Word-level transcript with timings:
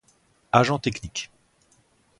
Agent 0.51 0.79
technique. 0.79 1.29